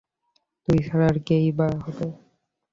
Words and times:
তুই 0.67 0.77
ছাড়া 0.87 1.05
আর 1.07 1.17
কে-ই 1.27 1.49
বা 1.57 1.67
হবে! 1.85 2.07